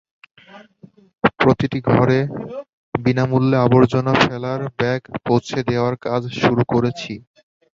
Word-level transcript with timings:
প্রতিটি 1.39 1.79
ঘরে 1.89 2.19
বিনা 2.93 3.23
মূল্যে 3.31 3.57
আবর্জনা 3.65 4.13
ফেলার 4.23 4.61
ব্যাগ 4.79 5.01
পৌঁছে 5.25 5.59
দেওয়ার 5.69 5.95
কাজ 6.05 6.21
শুরু 6.41 6.63
করেছি। 6.73 7.13